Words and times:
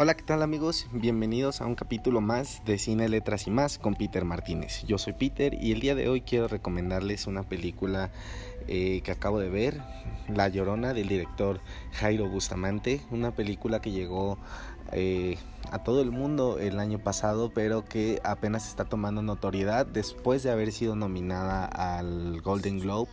Hola, 0.00 0.14
¿qué 0.14 0.22
tal 0.22 0.44
amigos? 0.44 0.86
Bienvenidos 0.92 1.60
a 1.60 1.66
un 1.66 1.74
capítulo 1.74 2.20
más 2.20 2.64
de 2.64 2.78
Cine, 2.78 3.08
Letras 3.08 3.48
y 3.48 3.50
más 3.50 3.80
con 3.80 3.96
Peter 3.96 4.24
Martínez. 4.24 4.84
Yo 4.86 4.96
soy 4.96 5.12
Peter 5.12 5.54
y 5.60 5.72
el 5.72 5.80
día 5.80 5.96
de 5.96 6.08
hoy 6.08 6.20
quiero 6.20 6.46
recomendarles 6.46 7.26
una 7.26 7.42
película 7.42 8.12
eh, 8.68 9.00
que 9.02 9.10
acabo 9.10 9.40
de 9.40 9.48
ver, 9.48 9.82
La 10.32 10.46
Llorona 10.46 10.94
del 10.94 11.08
director 11.08 11.60
Jairo 11.94 12.28
Bustamante, 12.28 13.00
una 13.10 13.32
película 13.34 13.80
que 13.80 13.90
llegó 13.90 14.38
eh, 14.92 15.36
a 15.72 15.82
todo 15.82 16.00
el 16.00 16.12
mundo 16.12 16.60
el 16.60 16.78
año 16.78 17.00
pasado, 17.00 17.50
pero 17.52 17.84
que 17.84 18.20
apenas 18.22 18.68
está 18.68 18.84
tomando 18.84 19.22
notoriedad 19.22 19.84
después 19.84 20.44
de 20.44 20.52
haber 20.52 20.70
sido 20.70 20.94
nominada 20.94 21.64
al 21.64 22.40
Golden 22.40 22.78
Globe 22.78 23.10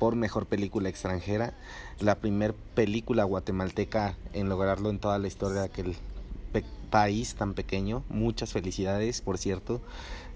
por 0.00 0.16
Mejor 0.16 0.46
Película 0.46 0.88
Extranjera, 0.88 1.54
la 2.00 2.16
primer 2.16 2.54
película 2.54 3.22
guatemalteca 3.22 4.16
en 4.32 4.48
lograrlo 4.48 4.90
en 4.90 4.98
toda 4.98 5.20
la 5.20 5.28
historia 5.28 5.60
de 5.60 5.66
aquel 5.66 5.96
país 6.62 7.34
tan 7.34 7.54
pequeño. 7.54 8.04
Muchas 8.08 8.52
felicidades, 8.52 9.20
por 9.20 9.38
cierto. 9.38 9.80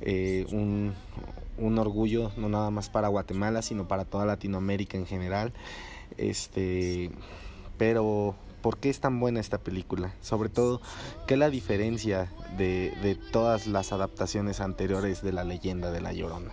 Eh, 0.00 0.46
un, 0.50 0.94
un, 1.58 1.78
orgullo 1.78 2.32
no 2.36 2.48
nada 2.48 2.70
más 2.70 2.88
para 2.88 3.08
Guatemala, 3.08 3.62
sino 3.62 3.88
para 3.88 4.04
toda 4.04 4.26
Latinoamérica 4.26 4.96
en 4.96 5.06
general. 5.06 5.52
Este, 6.16 7.10
pero 7.76 8.34
¿por 8.62 8.78
qué 8.78 8.90
es 8.90 9.00
tan 9.00 9.20
buena 9.20 9.40
esta 9.40 9.58
película? 9.58 10.14
Sobre 10.20 10.48
todo, 10.48 10.80
¿qué 11.26 11.34
es 11.34 11.40
la 11.40 11.50
diferencia 11.50 12.32
de, 12.56 12.92
de 13.02 13.14
todas 13.14 13.66
las 13.66 13.92
adaptaciones 13.92 14.60
anteriores 14.60 15.22
de 15.22 15.32
la 15.32 15.44
leyenda 15.44 15.90
de 15.90 16.00
la 16.00 16.12
Llorona? 16.12 16.52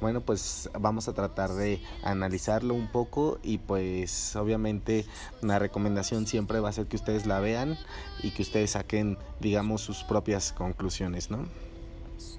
Bueno, 0.00 0.20
pues 0.20 0.68
vamos 0.78 1.08
a 1.08 1.14
tratar 1.14 1.54
de 1.54 1.80
analizarlo 2.02 2.74
un 2.74 2.86
poco 2.86 3.38
y 3.42 3.56
pues 3.56 4.36
obviamente 4.36 5.06
una 5.42 5.58
recomendación 5.58 6.26
siempre 6.26 6.60
va 6.60 6.68
a 6.68 6.72
ser 6.72 6.86
que 6.86 6.96
ustedes 6.96 7.24
la 7.24 7.40
vean 7.40 7.78
y 8.22 8.32
que 8.32 8.42
ustedes 8.42 8.72
saquen, 8.72 9.16
digamos, 9.40 9.80
sus 9.80 10.04
propias 10.04 10.52
conclusiones, 10.52 11.30
¿no? 11.30 11.46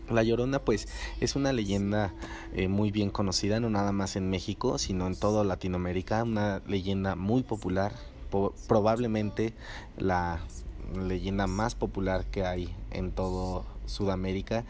La 0.09 0.21
Llorona 0.21 0.59
pues 0.59 0.87
es 1.19 1.35
una 1.35 1.51
leyenda 1.51 2.13
eh, 2.53 2.67
muy 2.67 2.91
bien 2.91 3.09
conocida, 3.09 3.59
no 3.59 3.71
nada 3.71 3.91
más 3.91 4.15
en 4.15 4.29
México, 4.29 4.77
sino 4.77 5.07
en 5.07 5.15
toda 5.15 5.43
Latinoamérica, 5.43 6.23
una 6.23 6.61
leyenda 6.67 7.15
muy 7.15 7.41
popular, 7.41 7.93
probablemente 8.67 9.55
la 9.97 10.39
leyenda 10.95 11.47
más 11.47 11.73
popular 11.73 12.25
que 12.25 12.45
hay 12.45 12.73
en 12.91 13.11
todo 13.11 13.65
Sudamérica 13.87 14.63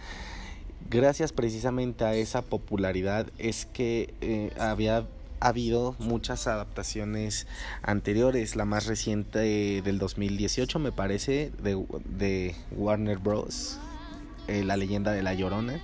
gracias 0.89 1.31
precisamente 1.33 2.05
a 2.05 2.13
esa 2.15 2.41
popularidad 2.41 3.27
es 3.37 3.65
que 3.65 4.13
eh, 4.21 4.51
había 4.59 5.05
habido 5.39 5.95
muchas 5.99 6.47
adaptaciones 6.47 7.47
anteriores, 7.83 8.55
la 8.55 8.65
más 8.65 8.87
reciente 8.87 9.81
del 9.81 9.99
2018 9.99 10.79
me 10.79 10.91
parece 10.91 11.51
de, 11.61 11.83
de 12.05 12.55
Warner 12.71 13.19
Bros. 13.19 13.79
Eh, 14.47 14.63
la 14.63 14.77
leyenda 14.77 15.11
de 15.11 15.23
la 15.23 15.33
Llorona, 15.33 15.81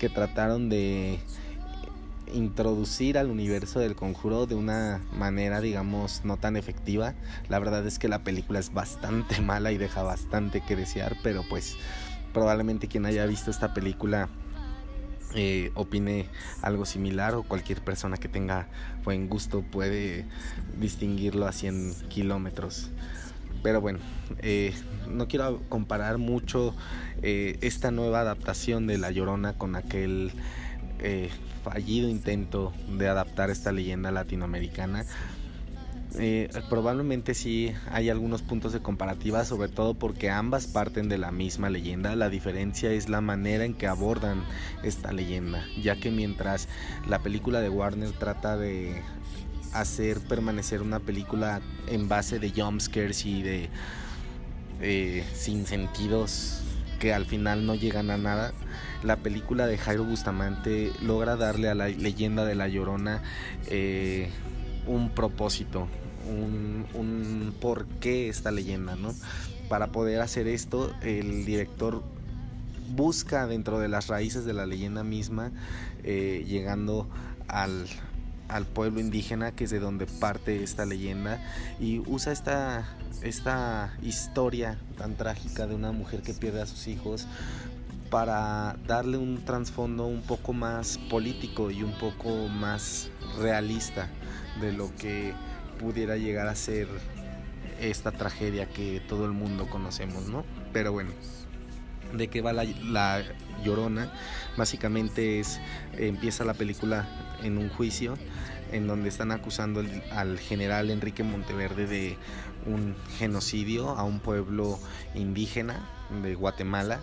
que 0.00 0.08
trataron 0.08 0.68
de 0.68 1.20
introducir 2.34 3.18
al 3.18 3.30
universo 3.30 3.78
del 3.78 3.94
conjuro 3.94 4.46
de 4.46 4.54
una 4.54 5.00
manera 5.12 5.60
digamos 5.60 6.22
no 6.24 6.36
tan 6.36 6.56
efectiva. 6.56 7.14
La 7.48 7.60
verdad 7.60 7.86
es 7.86 8.00
que 8.00 8.08
la 8.08 8.24
película 8.24 8.58
es 8.58 8.72
bastante 8.72 9.40
mala 9.42 9.70
y 9.70 9.78
deja 9.78 10.02
bastante 10.02 10.60
que 10.60 10.74
desear, 10.74 11.16
pero 11.22 11.44
pues 11.48 11.76
probablemente 12.32 12.88
quien 12.88 13.06
haya 13.06 13.26
visto 13.26 13.50
esta 13.50 13.74
película 13.74 14.28
eh, 15.34 15.70
opine 15.74 16.26
algo 16.60 16.84
similar 16.84 17.34
o 17.34 17.44
cualquier 17.44 17.80
persona 17.82 18.16
que 18.16 18.28
tenga 18.28 18.66
buen 19.04 19.28
gusto 19.28 19.62
puede 19.62 20.24
distinguirlo 20.78 21.46
a 21.46 21.52
100 21.52 21.94
kilómetros. 22.08 22.90
Pero 23.62 23.80
bueno, 23.80 24.00
eh, 24.38 24.74
no 25.08 25.28
quiero 25.28 25.60
comparar 25.68 26.18
mucho 26.18 26.74
eh, 27.22 27.58
esta 27.60 27.90
nueva 27.90 28.20
adaptación 28.20 28.86
de 28.86 28.98
La 28.98 29.10
Llorona 29.10 29.52
con 29.52 29.76
aquel 29.76 30.32
fallido 31.64 32.10
intento 32.10 32.74
de 32.98 33.08
adaptar 33.08 33.48
esta 33.48 33.72
leyenda 33.72 34.10
latinoamericana 34.10 35.06
eh, 36.18 36.50
probablemente 36.68 37.34
sí 37.34 37.72
hay 37.90 38.10
algunos 38.10 38.42
puntos 38.42 38.72
de 38.72 38.80
comparativa, 38.80 39.44
sobre 39.44 39.68
todo 39.68 39.94
porque 39.94 40.30
ambas 40.30 40.66
parten 40.66 41.08
de 41.08 41.18
la 41.18 41.30
misma 41.30 41.70
leyenda. 41.70 42.16
La 42.16 42.28
diferencia 42.28 42.90
es 42.90 43.08
la 43.08 43.20
manera 43.20 43.64
en 43.64 43.74
que 43.74 43.86
abordan 43.86 44.44
esta 44.82 45.12
leyenda, 45.12 45.64
ya 45.80 45.96
que 45.96 46.10
mientras 46.10 46.68
la 47.08 47.20
película 47.20 47.60
de 47.60 47.68
Warner 47.68 48.12
trata 48.12 48.56
de 48.56 49.02
hacer 49.72 50.18
permanecer 50.20 50.82
una 50.82 50.98
película 50.98 51.60
en 51.86 52.08
base 52.08 52.38
de 52.38 52.50
jumpscares 52.50 53.24
y 53.24 53.42
de 53.42 53.68
eh, 54.80 55.24
sin 55.34 55.66
sentidos 55.66 56.62
que 56.98 57.14
al 57.14 57.24
final 57.24 57.66
no 57.66 57.74
llegan 57.74 58.10
a 58.10 58.18
nada, 58.18 58.52
la 59.02 59.16
película 59.16 59.66
de 59.66 59.78
Jairo 59.78 60.04
Bustamante 60.04 60.92
logra 61.02 61.36
darle 61.36 61.68
a 61.68 61.74
la 61.74 61.88
leyenda 61.88 62.44
de 62.44 62.54
la 62.54 62.68
Llorona 62.68 63.22
eh, 63.68 64.28
un 64.86 65.10
propósito, 65.10 65.88
un, 66.28 66.86
un 66.94 67.54
por 67.60 67.86
qué 68.00 68.28
esta 68.28 68.50
leyenda, 68.50 68.96
¿no? 68.96 69.14
Para 69.68 69.92
poder 69.92 70.20
hacer 70.20 70.48
esto, 70.48 70.92
el 71.02 71.44
director 71.44 72.02
busca 72.94 73.46
dentro 73.46 73.78
de 73.78 73.88
las 73.88 74.08
raíces 74.08 74.44
de 74.44 74.52
la 74.52 74.66
leyenda 74.66 75.04
misma, 75.04 75.52
eh, 76.02 76.44
llegando 76.46 77.08
al, 77.48 77.86
al, 78.48 78.66
pueblo 78.66 79.00
indígena, 79.00 79.52
que 79.52 79.64
es 79.64 79.70
de 79.70 79.78
donde 79.78 80.06
parte 80.06 80.62
esta 80.62 80.84
leyenda, 80.86 81.40
y 81.78 82.00
usa 82.00 82.32
esta, 82.32 82.88
esta 83.22 83.96
historia 84.02 84.78
tan 84.98 85.14
trágica 85.16 85.66
de 85.66 85.74
una 85.74 85.92
mujer 85.92 86.22
que 86.22 86.34
pierde 86.34 86.62
a 86.62 86.66
sus 86.66 86.88
hijos 86.88 87.26
para 88.10 88.76
darle 88.88 89.18
un 89.18 89.44
trasfondo 89.44 90.06
un 90.06 90.22
poco 90.22 90.52
más 90.52 90.98
político 90.98 91.70
y 91.70 91.84
un 91.84 91.92
poco 91.92 92.48
más 92.48 93.08
realista 93.38 94.08
de 94.60 94.72
lo 94.72 94.94
que 94.96 95.32
pudiera 95.80 96.18
llegar 96.18 96.46
a 96.46 96.54
ser 96.54 96.86
esta 97.80 98.12
tragedia 98.12 98.68
que 98.68 99.00
todo 99.08 99.24
el 99.24 99.32
mundo 99.32 99.66
conocemos, 99.66 100.28
¿no? 100.28 100.44
Pero 100.74 100.92
bueno, 100.92 101.10
¿de 102.12 102.28
qué 102.28 102.42
va 102.42 102.52
la, 102.52 103.22
llorona? 103.64 104.12
Básicamente 104.58 105.40
es, 105.40 105.58
empieza 105.96 106.44
la 106.44 106.52
película 106.52 107.08
en 107.42 107.56
un 107.56 107.70
juicio 107.70 108.18
en 108.72 108.86
donde 108.86 109.08
están 109.08 109.32
acusando 109.32 109.82
al 110.12 110.38
general 110.38 110.90
Enrique 110.90 111.22
Monteverde 111.22 111.86
de 111.86 112.16
un 112.66 112.94
genocidio 113.18 113.90
a 113.90 114.04
un 114.04 114.20
pueblo 114.20 114.78
indígena 115.14 115.88
de 116.22 116.34
Guatemala. 116.34 117.00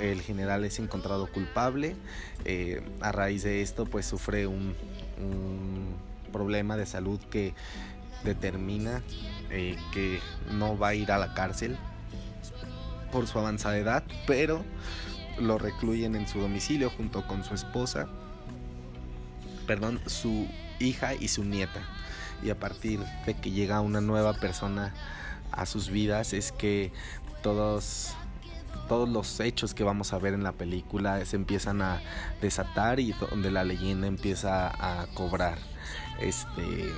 El 0.00 0.20
general 0.20 0.64
es 0.64 0.78
encontrado 0.80 1.28
culpable. 1.30 1.94
Eh, 2.44 2.82
a 3.00 3.12
raíz 3.12 3.44
de 3.44 3.62
esto, 3.62 3.86
pues 3.86 4.06
sufre 4.06 4.46
un 4.46 4.74
problema 6.30 6.76
de 6.76 6.86
salud 6.86 7.20
que 7.30 7.54
determina 8.24 9.02
eh, 9.50 9.76
que 9.92 10.20
no 10.52 10.78
va 10.78 10.88
a 10.88 10.94
ir 10.94 11.12
a 11.12 11.18
la 11.18 11.34
cárcel 11.34 11.76
por 13.12 13.26
su 13.26 13.38
avanzada 13.38 13.76
edad, 13.76 14.04
pero 14.26 14.64
lo 15.38 15.58
recluyen 15.58 16.14
en 16.14 16.28
su 16.28 16.40
domicilio 16.40 16.90
junto 16.90 17.26
con 17.26 17.44
su 17.44 17.54
esposa, 17.54 18.08
perdón, 19.66 20.00
su 20.06 20.48
hija 20.78 21.14
y 21.14 21.28
su 21.28 21.44
nieta. 21.44 21.80
Y 22.42 22.50
a 22.50 22.58
partir 22.58 23.00
de 23.26 23.34
que 23.34 23.50
llega 23.50 23.80
una 23.80 24.00
nueva 24.00 24.34
persona 24.34 24.94
a 25.52 25.66
sus 25.66 25.90
vidas 25.90 26.32
es 26.32 26.52
que 26.52 26.92
todos 27.42 28.14
todos 28.88 29.08
los 29.08 29.38
hechos 29.38 29.72
que 29.72 29.84
vamos 29.84 30.12
a 30.12 30.18
ver 30.18 30.34
en 30.34 30.42
la 30.42 30.50
película 30.50 31.24
se 31.24 31.36
empiezan 31.36 31.80
a 31.80 32.00
desatar 32.40 32.98
y 32.98 33.12
donde 33.12 33.52
la 33.52 33.62
leyenda 33.62 34.08
empieza 34.08 34.66
a 34.68 35.06
cobrar 35.14 35.58
este 36.20 36.90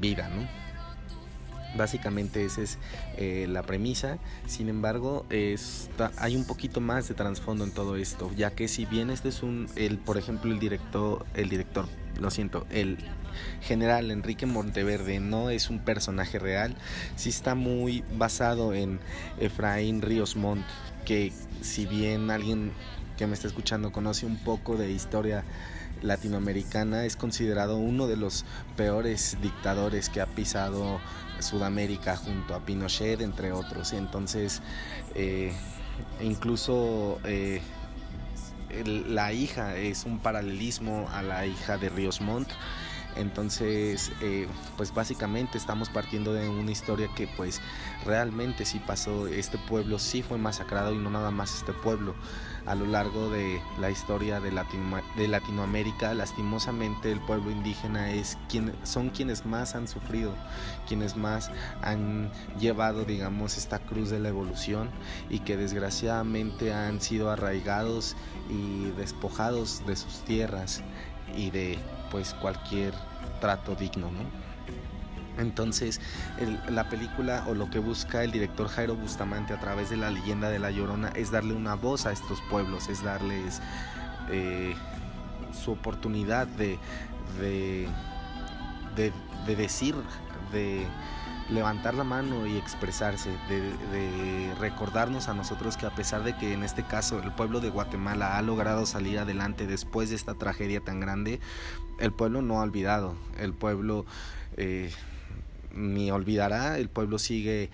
vida, 0.00 0.28
¿no? 0.28 0.46
Básicamente 1.76 2.44
esa 2.44 2.62
es 2.62 2.78
eh, 3.16 3.46
la 3.48 3.62
premisa. 3.62 4.18
Sin 4.46 4.68
embargo, 4.68 5.26
hay 6.18 6.36
un 6.36 6.44
poquito 6.44 6.80
más 6.80 7.08
de 7.08 7.14
trasfondo 7.14 7.64
en 7.64 7.72
todo 7.72 7.96
esto, 7.96 8.30
ya 8.36 8.52
que 8.52 8.68
si 8.68 8.86
bien 8.86 9.10
este 9.10 9.28
es 9.28 9.42
un, 9.42 9.68
el, 9.74 9.98
por 9.98 10.16
ejemplo, 10.16 10.52
el 10.52 10.60
director, 10.60 11.26
el 11.34 11.48
director, 11.48 11.88
lo 12.20 12.30
siento, 12.30 12.64
el 12.70 12.98
general 13.62 14.12
Enrique 14.12 14.46
Monteverde 14.46 15.18
no 15.18 15.50
es 15.50 15.68
un 15.68 15.80
personaje 15.80 16.38
real, 16.38 16.76
sí 17.16 17.30
está 17.30 17.56
muy 17.56 18.04
basado 18.16 18.72
en 18.72 19.00
Efraín 19.40 20.00
Ríos 20.00 20.36
Montt, 20.36 20.64
que 21.04 21.32
si 21.60 21.86
bien 21.86 22.30
alguien 22.30 22.72
que 23.16 23.26
me 23.26 23.34
está 23.34 23.48
escuchando 23.48 23.92
conoce 23.92 24.26
un 24.26 24.36
poco 24.36 24.76
de 24.76 24.90
historia 24.90 25.44
latinoamericana, 26.04 27.04
es 27.04 27.16
considerado 27.16 27.76
uno 27.76 28.06
de 28.06 28.16
los 28.16 28.44
peores 28.76 29.36
dictadores 29.42 30.08
que 30.08 30.20
ha 30.20 30.26
pisado 30.26 31.00
Sudamérica 31.40 32.16
junto 32.16 32.54
a 32.54 32.60
Pinochet, 32.60 33.20
entre 33.20 33.52
otros. 33.52 33.92
Entonces, 33.92 34.62
eh, 35.14 35.52
incluso 36.20 37.18
eh, 37.24 37.60
la 38.84 39.32
hija 39.32 39.76
es 39.76 40.04
un 40.04 40.18
paralelismo 40.18 41.08
a 41.12 41.22
la 41.22 41.46
hija 41.46 41.78
de 41.78 41.88
Ríos 41.88 42.20
Montt. 42.20 42.48
Entonces, 43.16 44.10
eh, 44.22 44.48
pues 44.76 44.92
básicamente 44.92 45.56
estamos 45.56 45.88
partiendo 45.88 46.32
de 46.32 46.48
una 46.48 46.72
historia 46.72 47.08
que 47.14 47.28
pues 47.28 47.60
realmente 48.04 48.64
sí 48.64 48.80
pasó, 48.84 49.28
este 49.28 49.56
pueblo 49.56 50.00
sí 50.00 50.22
fue 50.22 50.36
masacrado 50.36 50.92
y 50.92 50.98
no 50.98 51.10
nada 51.10 51.30
más 51.30 51.54
este 51.54 51.72
pueblo. 51.72 52.14
A 52.66 52.74
lo 52.74 52.86
largo 52.86 53.28
de 53.28 53.60
la 53.78 53.90
historia 53.90 54.40
de, 54.40 54.50
Latinoamérica, 54.50 56.14
lastimosamente 56.14 57.12
el 57.12 57.20
pueblo 57.20 57.50
indígena 57.50 58.10
es 58.10 58.38
quien, 58.48 58.72
son 58.84 59.10
quienes 59.10 59.44
más 59.44 59.74
han 59.74 59.86
sufrido, 59.86 60.34
quienes 60.88 61.16
más 61.16 61.50
han 61.82 62.30
llevado, 62.58 63.04
digamos, 63.04 63.58
esta 63.58 63.80
cruz 63.80 64.08
de 64.08 64.18
la 64.18 64.30
evolución 64.30 64.90
y 65.28 65.40
que 65.40 65.58
desgraciadamente 65.58 66.72
han 66.72 67.02
sido 67.02 67.30
arraigados 67.30 68.16
y 68.48 68.90
despojados 68.92 69.84
de 69.86 69.96
sus 69.96 70.24
tierras 70.24 70.82
y 71.36 71.50
de 71.50 71.78
pues 72.10 72.32
cualquier 72.34 72.94
trato 73.40 73.74
digno, 73.74 74.10
¿no? 74.10 74.43
Entonces, 75.38 76.00
la 76.68 76.88
película 76.88 77.44
o 77.48 77.54
lo 77.54 77.68
que 77.70 77.78
busca 77.78 78.22
el 78.22 78.30
director 78.30 78.68
Jairo 78.68 78.94
Bustamante 78.94 79.52
a 79.52 79.60
través 79.60 79.90
de 79.90 79.96
la 79.96 80.10
leyenda 80.10 80.48
de 80.48 80.58
La 80.58 80.70
Llorona 80.70 81.08
es 81.10 81.30
darle 81.30 81.54
una 81.54 81.74
voz 81.74 82.06
a 82.06 82.12
estos 82.12 82.40
pueblos, 82.42 82.88
es 82.88 83.02
darles 83.02 83.60
eh, 84.30 84.74
su 85.52 85.72
oportunidad 85.72 86.46
de, 86.46 86.78
de, 87.40 87.88
de 89.46 89.56
decir, 89.56 89.94
de 90.52 90.86
levantar 91.50 91.94
la 91.94 92.04
mano 92.04 92.46
y 92.46 92.56
expresarse, 92.56 93.30
de, 93.48 94.54
recordarnos 94.58 95.28
a 95.28 95.34
nosotros 95.34 95.76
que 95.76 95.86
a 95.86 95.94
pesar 95.94 96.22
de 96.24 96.36
que 96.36 96.52
en 96.52 96.62
este 96.62 96.84
caso 96.84 97.20
el 97.22 97.32
pueblo 97.32 97.60
de 97.60 97.68
Guatemala 97.68 98.38
ha 98.38 98.42
logrado 98.42 98.86
salir 98.86 99.18
adelante 99.18 99.66
después 99.66 100.10
de 100.10 100.16
esta 100.16 100.34
tragedia 100.34 100.80
tan 100.80 101.00
grande, 101.00 101.40
el 101.98 102.12
pueblo 102.12 102.40
no 102.40 102.60
ha 102.60 102.62
olvidado, 102.62 103.14
el 103.38 103.52
pueblo 103.52 104.06
eh, 104.56 104.90
ni 105.74 106.10
olvidará, 106.10 106.78
el 106.78 106.88
pueblo 106.88 107.18
sigue 107.18 107.70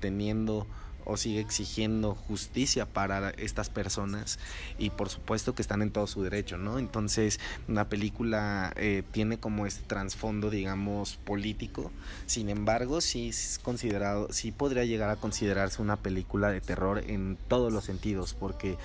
teniendo 0.00 0.66
o 1.08 1.16
sigue 1.16 1.40
exigiendo 1.40 2.14
justicia 2.14 2.86
para 2.86 3.30
estas 3.30 3.70
personas 3.70 4.38
y 4.78 4.90
por 4.90 5.08
supuesto 5.08 5.54
que 5.54 5.62
están 5.62 5.82
en 5.82 5.90
todo 5.90 6.06
su 6.06 6.22
derecho, 6.22 6.58
¿no? 6.58 6.78
Entonces 6.78 7.40
una 7.66 7.88
película 7.88 8.72
eh, 8.76 9.02
tiene 9.10 9.38
como 9.38 9.66
este 9.66 9.84
trasfondo, 9.86 10.50
digamos, 10.50 11.16
político, 11.16 11.90
sin 12.26 12.50
embargo 12.50 13.00
sí 13.00 13.30
es 13.30 13.58
considerado, 13.62 14.32
sí 14.32 14.52
podría 14.52 14.84
llegar 14.84 15.10
a 15.10 15.16
considerarse 15.16 15.82
una 15.82 15.96
película 15.96 16.50
de 16.50 16.60
terror 16.60 17.02
en 17.06 17.38
todos 17.48 17.72
los 17.72 17.84
sentidos, 17.84 18.34
porque 18.34 18.76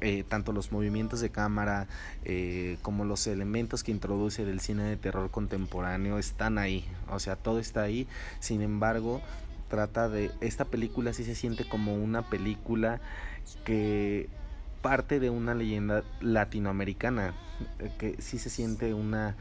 eh, 0.00 0.24
tanto 0.26 0.52
los 0.52 0.72
movimientos 0.72 1.20
de 1.20 1.30
cámara 1.30 1.86
eh, 2.24 2.78
como 2.82 3.04
los 3.04 3.26
elementos 3.26 3.84
que 3.84 3.92
introduce 3.92 4.44
del 4.44 4.60
cine 4.60 4.84
de 4.84 4.96
terror 4.96 5.30
contemporáneo 5.30 6.18
están 6.18 6.58
ahí, 6.58 6.84
o 7.10 7.20
sea, 7.20 7.36
todo 7.36 7.58
está 7.58 7.82
ahí, 7.82 8.08
sin 8.40 8.62
embargo, 8.62 9.20
trata 9.68 10.08
de 10.08 10.30
esta 10.40 10.64
película 10.64 11.12
sí 11.12 11.24
se 11.24 11.34
siente 11.34 11.68
como 11.68 11.94
una 11.94 12.22
película 12.28 13.00
que 13.64 14.28
parte 14.82 15.20
de 15.20 15.30
una 15.30 15.54
leyenda 15.54 16.04
latinoamericana 16.20 17.34
eh, 17.80 17.90
que 17.98 18.20
sí 18.20 18.38
se 18.38 18.50
siente 18.50 18.94
una 18.94 19.36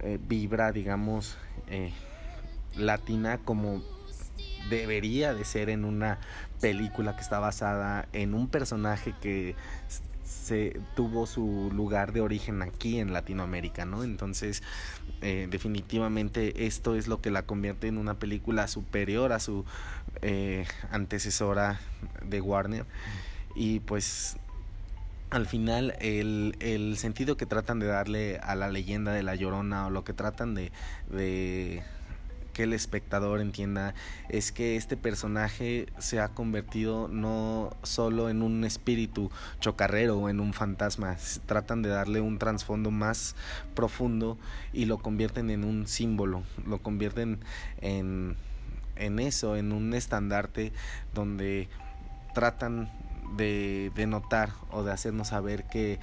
eh, 0.00 0.18
vibra 0.26 0.72
digamos 0.72 1.36
eh, 1.68 1.92
latina 2.76 3.38
como 3.44 3.82
debería 4.70 5.34
de 5.34 5.44
ser 5.44 5.70
en 5.70 5.84
una 5.84 6.18
película 6.60 7.14
que 7.16 7.22
está 7.22 7.38
basada 7.38 8.08
en 8.12 8.34
un 8.34 8.48
personaje 8.48 9.14
que 9.20 9.54
se 10.26 10.80
tuvo 10.96 11.26
su 11.26 11.70
lugar 11.72 12.12
de 12.12 12.20
origen 12.20 12.60
aquí 12.62 12.98
en 12.98 13.12
Latinoamérica, 13.12 13.84
¿no? 13.84 14.02
Entonces, 14.02 14.62
eh, 15.22 15.46
definitivamente 15.48 16.66
esto 16.66 16.96
es 16.96 17.06
lo 17.06 17.20
que 17.20 17.30
la 17.30 17.42
convierte 17.42 17.86
en 17.86 17.96
una 17.96 18.18
película 18.18 18.66
superior 18.66 19.32
a 19.32 19.38
su 19.38 19.64
eh, 20.22 20.66
antecesora 20.90 21.80
de 22.24 22.40
Warner. 22.40 22.86
Y 23.54 23.80
pues 23.80 24.36
al 25.30 25.46
final 25.46 25.94
el, 26.00 26.56
el, 26.60 26.96
sentido 26.98 27.36
que 27.36 27.46
tratan 27.46 27.78
de 27.78 27.86
darle 27.86 28.38
a 28.38 28.54
la 28.54 28.68
leyenda 28.68 29.12
de 29.12 29.22
la 29.22 29.34
Llorona 29.34 29.86
o 29.86 29.90
lo 29.90 30.04
que 30.04 30.12
tratan 30.12 30.54
de, 30.54 30.72
de 31.10 31.82
que 32.56 32.62
el 32.62 32.72
espectador 32.72 33.42
entienda 33.42 33.92
es 34.30 34.50
que 34.50 34.76
este 34.76 34.96
personaje 34.96 35.88
se 35.98 36.20
ha 36.20 36.28
convertido 36.28 37.06
no 37.06 37.76
solo 37.82 38.30
en 38.30 38.40
un 38.40 38.64
espíritu 38.64 39.30
chocarrero 39.60 40.16
o 40.16 40.30
en 40.30 40.40
un 40.40 40.54
fantasma, 40.54 41.18
tratan 41.44 41.82
de 41.82 41.90
darle 41.90 42.22
un 42.22 42.38
trasfondo 42.38 42.90
más 42.90 43.36
profundo 43.74 44.38
y 44.72 44.86
lo 44.86 44.96
convierten 44.96 45.50
en 45.50 45.64
un 45.64 45.86
símbolo, 45.86 46.44
lo 46.66 46.78
convierten 46.78 47.40
en, 47.82 48.36
en 48.94 49.18
eso, 49.18 49.56
en 49.56 49.72
un 49.72 49.92
estandarte 49.92 50.72
donde 51.12 51.68
tratan 52.32 52.90
de, 53.36 53.92
de 53.94 54.06
notar 54.06 54.48
o 54.70 54.82
de 54.82 54.92
hacernos 54.92 55.28
saber 55.28 55.64
que 55.64 56.00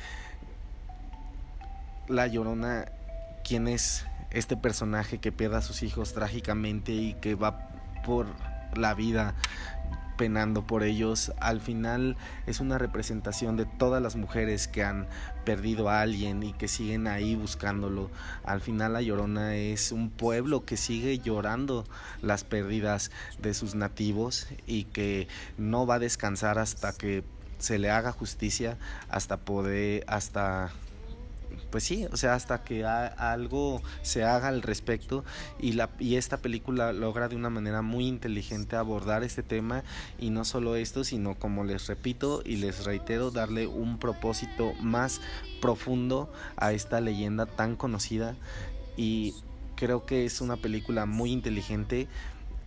la 2.08 2.28
llorona, 2.28 2.86
quien 3.44 3.68
es 3.68 4.06
este 4.33 4.57
personaje 4.57 5.19
que 5.19 5.31
pierde 5.31 5.57
a 5.57 5.62
sus 5.62 5.83
hijos 5.83 6.13
trágicamente 6.13 6.91
y 6.91 7.13
que 7.15 7.35
va 7.35 7.69
por 8.06 8.27
la 8.75 8.94
vida 8.94 9.35
penando 10.18 10.65
por 10.65 10.83
ellos, 10.83 11.33
al 11.39 11.59
final 11.59 12.18
es 12.45 12.59
una 12.59 12.77
representación 12.77 13.57
de 13.57 13.65
todas 13.65 14.01
las 14.01 14.15
mujeres 14.15 14.68
que 14.68 14.83
han 14.83 15.07
perdido 15.45 15.89
a 15.89 16.01
alguien 16.01 16.44
y 16.44 16.53
que 16.53 16.68
siguen 16.68 17.07
ahí 17.07 17.35
buscándolo. 17.35 18.12
Al 18.44 18.62
final 18.62 18.94
la 18.94 19.01
Llorona 19.01 19.56
es 19.56 19.91
un 19.91 20.09
pueblo 20.09 20.65
que 20.65 20.77
sigue 20.77 21.19
llorando 21.19 21.85
las 22.21 22.44
pérdidas 22.44 23.12
de 23.41 23.53
sus 23.53 23.75
nativos 23.75 24.47
y 24.65 24.85
que 24.85 25.27
no 25.57 25.85
va 25.85 25.95
a 25.95 26.00
descansar 26.00 26.59
hasta 26.59 26.94
que 26.94 27.24
se 27.57 27.80
le 27.80 27.89
haga 27.89 28.12
justicia, 28.12 28.77
hasta 29.09 29.38
poder, 29.38 30.03
hasta 30.07 30.71
pues 31.74 31.86
sí, 31.86 32.06
o 32.12 32.18
sea, 32.18 32.36
hasta 32.36 32.64
que 32.64 32.86
algo 32.86 33.81
se 34.04 34.24
haga 34.24 34.50
al 34.50 34.62
respecto 34.62 35.25
y, 35.60 35.72
la, 35.72 35.90
y 35.98 36.18
esta 36.18 36.38
película 36.38 36.94
logra 36.94 37.30
de 37.30 37.36
una 37.36 37.50
manera 37.50 37.81
muy 37.81 38.06
inteligente 38.08 38.75
abordar 38.75 39.24
este 39.24 39.42
tema 39.42 39.84
y 40.20 40.30
no 40.30 40.46
solo 40.46 40.75
esto, 40.75 41.04
sino 41.04 41.34
como 41.34 41.64
les 41.64 41.88
repito 41.88 42.44
y 42.46 42.58
les 42.58 42.86
reitero, 42.86 43.31
darle 43.31 43.66
un 43.66 43.98
propósito 43.98 44.74
más 44.81 45.20
profundo 45.62 46.31
a 46.58 46.74
esta 46.74 47.02
leyenda 47.02 47.48
tan 47.48 47.76
conocida 47.76 48.36
y 48.96 49.34
creo 49.76 50.06
que 50.06 50.26
es 50.26 50.42
una 50.42 50.58
película 50.58 51.08
muy 51.08 51.31
inteligente 51.31 52.08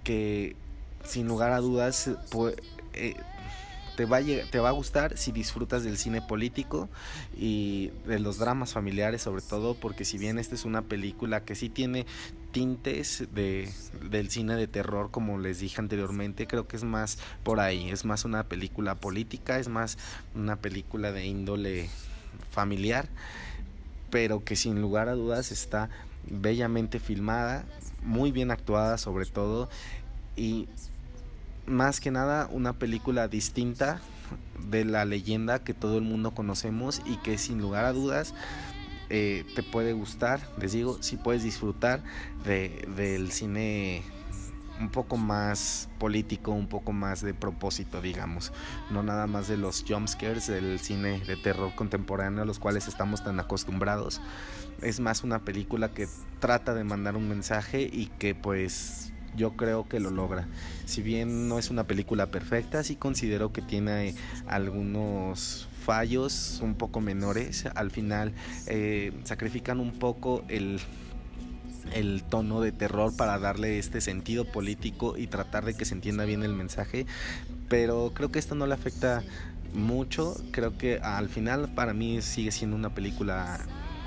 que 0.02 0.56
sin 1.04 1.28
lugar 1.28 1.52
a 1.52 1.60
dudas 1.60 2.10
pues, 2.32 2.56
te 3.96 4.04
va, 4.04 4.18
a, 4.18 4.22
te 4.50 4.58
va 4.60 4.68
a 4.68 4.72
gustar 4.72 5.16
si 5.16 5.32
disfrutas 5.32 5.82
del 5.82 5.96
cine 5.96 6.20
político 6.20 6.88
y 7.36 7.90
de 8.06 8.18
los 8.18 8.38
dramas 8.38 8.72
familiares 8.72 9.22
sobre 9.22 9.42
todo 9.42 9.74
porque 9.74 10.04
si 10.04 10.18
bien 10.18 10.38
esta 10.38 10.54
es 10.54 10.64
una 10.64 10.82
película 10.82 11.44
que 11.44 11.54
sí 11.54 11.68
tiene 11.68 12.06
tintes 12.52 13.26
de, 13.34 13.68
del 14.08 14.30
cine 14.30 14.54
de 14.54 14.66
terror 14.66 15.10
como 15.10 15.38
les 15.38 15.60
dije 15.60 15.80
anteriormente 15.80 16.46
creo 16.46 16.68
que 16.68 16.76
es 16.76 16.84
más 16.84 17.18
por 17.42 17.58
ahí 17.58 17.90
es 17.90 18.04
más 18.04 18.24
una 18.24 18.44
película 18.44 18.94
política 18.94 19.58
es 19.58 19.68
más 19.68 19.98
una 20.34 20.56
película 20.56 21.10
de 21.10 21.26
índole 21.26 21.88
familiar 22.50 23.08
pero 24.10 24.44
que 24.44 24.56
sin 24.56 24.80
lugar 24.80 25.08
a 25.08 25.14
dudas 25.14 25.52
está 25.52 25.88
bellamente 26.28 27.00
filmada 27.00 27.64
muy 28.02 28.30
bien 28.30 28.50
actuada 28.50 28.98
sobre 28.98 29.26
todo 29.26 29.68
y 30.36 30.68
más 31.66 32.00
que 32.00 32.10
nada 32.10 32.48
una 32.50 32.74
película 32.74 33.28
distinta 33.28 34.00
de 34.68 34.84
la 34.84 35.04
leyenda 35.04 35.62
que 35.62 35.74
todo 35.74 35.98
el 35.98 36.04
mundo 36.04 36.32
conocemos 36.32 37.02
y 37.04 37.16
que 37.18 37.38
sin 37.38 37.60
lugar 37.60 37.84
a 37.84 37.92
dudas 37.92 38.34
eh, 39.08 39.44
te 39.54 39.62
puede 39.62 39.92
gustar, 39.92 40.40
les 40.60 40.72
digo, 40.72 41.00
si 41.00 41.16
puedes 41.16 41.44
disfrutar 41.44 42.02
de, 42.44 42.88
del 42.96 43.30
cine 43.30 44.02
un 44.80 44.90
poco 44.90 45.16
más 45.16 45.88
político, 45.98 46.50
un 46.50 46.66
poco 46.66 46.92
más 46.92 47.22
de 47.22 47.32
propósito, 47.32 48.02
digamos, 48.02 48.52
no 48.90 49.02
nada 49.02 49.26
más 49.26 49.48
de 49.48 49.56
los 49.56 49.84
jumpscares 49.88 50.48
del 50.48 50.80
cine 50.80 51.20
de 51.20 51.36
terror 51.36 51.74
contemporáneo 51.74 52.42
a 52.42 52.46
los 52.46 52.58
cuales 52.58 52.88
estamos 52.88 53.22
tan 53.24 53.38
acostumbrados. 53.40 54.20
Es 54.82 55.00
más 55.00 55.24
una 55.24 55.38
película 55.38 55.92
que 55.92 56.08
trata 56.40 56.74
de 56.74 56.84
mandar 56.84 57.16
un 57.16 57.28
mensaje 57.28 57.88
y 57.90 58.06
que 58.18 58.34
pues 58.34 59.12
yo 59.36 59.56
creo 59.56 59.88
que 59.88 60.00
lo 60.00 60.10
logra. 60.10 60.46
Si 60.84 61.02
bien 61.02 61.48
no 61.48 61.58
es 61.58 61.70
una 61.70 61.84
película 61.84 62.26
perfecta, 62.26 62.82
sí 62.82 62.96
considero 62.96 63.52
que 63.52 63.62
tiene 63.62 64.14
algunos 64.46 65.68
fallos 65.84 66.60
un 66.62 66.74
poco 66.74 67.00
menores. 67.00 67.66
Al 67.74 67.90
final 67.90 68.32
eh, 68.66 69.12
sacrifican 69.24 69.80
un 69.80 69.92
poco 69.92 70.44
el 70.48 70.80
el 71.92 72.24
tono 72.24 72.60
de 72.60 72.72
terror 72.72 73.16
para 73.16 73.38
darle 73.38 73.78
este 73.78 74.00
sentido 74.00 74.44
político 74.44 75.16
y 75.16 75.28
tratar 75.28 75.64
de 75.64 75.74
que 75.74 75.84
se 75.84 75.94
entienda 75.94 76.24
bien 76.24 76.42
el 76.42 76.52
mensaje 76.52 77.06
pero 77.68 78.12
creo 78.12 78.32
que 78.32 78.40
esto 78.40 78.56
no 78.56 78.66
le 78.66 78.74
afecta 78.74 79.22
mucho 79.72 80.34
creo 80.50 80.76
que 80.76 80.98
al 80.98 81.28
final 81.28 81.72
para 81.74 81.94
mí 81.94 82.22
sigue 82.22 82.50
siendo 82.50 82.76
una 82.76 82.90
película 82.90 83.60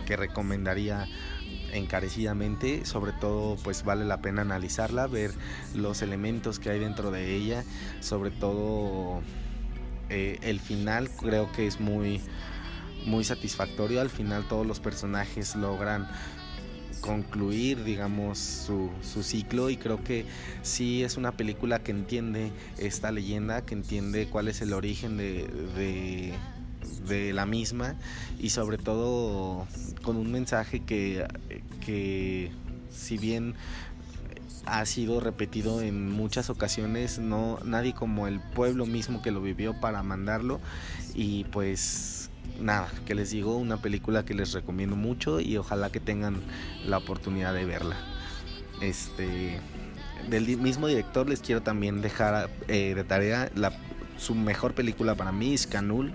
que 0.05 0.17
recomendaría 0.17 1.07
encarecidamente, 1.73 2.85
sobre 2.85 3.11
todo 3.13 3.55
pues 3.63 3.83
vale 3.83 4.05
la 4.05 4.21
pena 4.21 4.41
analizarla, 4.41 5.07
ver 5.07 5.31
los 5.75 6.01
elementos 6.01 6.59
que 6.59 6.69
hay 6.69 6.79
dentro 6.79 7.11
de 7.11 7.35
ella, 7.35 7.63
sobre 7.99 8.31
todo 8.31 9.21
eh, 10.09 10.39
el 10.41 10.59
final 10.59 11.09
creo 11.09 11.51
que 11.51 11.67
es 11.67 11.79
muy 11.79 12.21
muy 13.05 13.23
satisfactorio, 13.23 14.01
al 14.01 14.09
final 14.09 14.47
todos 14.47 14.65
los 14.65 14.79
personajes 14.79 15.55
logran 15.55 16.07
concluir, 16.99 17.83
digamos, 17.83 18.37
su, 18.37 18.91
ciclo 19.23 19.69
y 19.69 19.77
creo 19.77 20.03
que 20.03 20.25
sí 20.61 21.03
es 21.03 21.17
una 21.17 21.31
película 21.31 21.79
que 21.79 21.91
entiende 21.91 22.51
esta 22.77 23.11
leyenda, 23.11 23.65
que 23.65 23.73
entiende 23.73 24.27
cuál 24.27 24.47
es 24.47 24.61
el 24.61 24.73
origen 24.73 25.17
de, 25.17 25.47
de, 25.75 26.33
de 27.09 27.33
la 27.33 27.45
misma 27.45 27.95
y 28.39 28.51
sobre 28.51 28.77
todo 28.77 29.67
con 30.01 30.15
un 30.15 30.31
mensaje 30.31 30.81
que, 30.81 31.27
que 31.85 32.51
si 32.89 33.17
bien 33.17 33.55
ha 34.65 34.85
sido 34.85 35.19
repetido 35.19 35.81
en 35.81 36.11
muchas 36.11 36.49
ocasiones, 36.49 37.19
no 37.19 37.59
nadie 37.63 37.93
como 37.93 38.27
el 38.27 38.39
pueblo 38.39 38.85
mismo 38.85 39.21
que 39.21 39.31
lo 39.31 39.41
vivió 39.41 39.79
para 39.79 40.03
mandarlo 40.03 40.59
y 41.15 41.45
pues 41.45 42.29
nada, 42.59 42.89
que 43.05 43.15
les 43.15 43.31
digo, 43.31 43.57
una 43.57 43.77
película 43.77 44.25
que 44.25 44.33
les 44.33 44.53
recomiendo 44.53 44.95
mucho 44.95 45.39
y 45.39 45.57
ojalá 45.57 45.89
que 45.89 45.99
tengan 45.99 46.41
la 46.85 46.97
oportunidad 46.97 47.53
de 47.53 47.65
verla. 47.65 47.95
Este 48.81 49.59
del 50.29 50.57
mismo 50.57 50.87
director 50.87 51.27
les 51.27 51.39
quiero 51.39 51.63
también 51.63 52.01
dejar 52.01 52.49
eh, 52.67 52.93
de 52.93 53.03
tarea 53.03 53.49
la, 53.55 53.73
su 54.17 54.35
mejor 54.35 54.75
película 54.75 55.15
para 55.15 55.31
mí, 55.31 55.55
Canul 55.69 56.13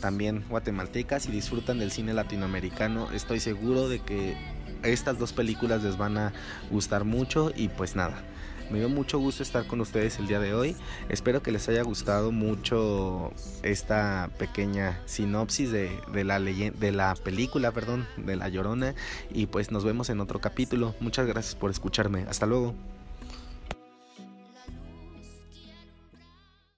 también 0.00 0.44
guatemaltecas 0.48 1.26
y 1.26 1.30
disfrutan 1.30 1.78
del 1.78 1.90
cine 1.90 2.12
latinoamericano. 2.14 3.10
Estoy 3.12 3.40
seguro 3.40 3.88
de 3.88 4.00
que 4.00 4.36
estas 4.82 5.18
dos 5.18 5.32
películas 5.32 5.82
les 5.82 5.96
van 5.96 6.18
a 6.18 6.32
gustar 6.70 7.04
mucho 7.04 7.52
y 7.54 7.68
pues 7.68 7.96
nada. 7.96 8.22
Me 8.70 8.78
dio 8.78 8.88
mucho 8.88 9.18
gusto 9.18 9.42
estar 9.42 9.66
con 9.66 9.80
ustedes 9.80 10.20
el 10.20 10.28
día 10.28 10.38
de 10.38 10.54
hoy. 10.54 10.76
Espero 11.08 11.42
que 11.42 11.50
les 11.50 11.68
haya 11.68 11.82
gustado 11.82 12.30
mucho 12.30 13.32
esta 13.64 14.30
pequeña 14.38 15.00
sinopsis 15.06 15.72
de, 15.72 15.90
de 16.12 16.22
la, 16.22 16.38
de 16.38 16.92
la 16.92 17.16
película, 17.16 17.72
perdón, 17.72 18.06
de 18.16 18.36
La 18.36 18.48
Llorona. 18.48 18.94
Y 19.32 19.46
pues 19.46 19.72
nos 19.72 19.84
vemos 19.84 20.08
en 20.08 20.20
otro 20.20 20.40
capítulo. 20.40 20.94
Muchas 21.00 21.26
gracias 21.26 21.56
por 21.56 21.72
escucharme. 21.72 22.26
Hasta 22.28 22.46
luego. 22.46 22.76